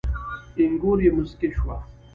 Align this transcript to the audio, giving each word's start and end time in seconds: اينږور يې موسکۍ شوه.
اينږور 0.57 0.97
يې 1.05 1.11
موسکۍ 1.15 1.49
شوه. 1.57 1.77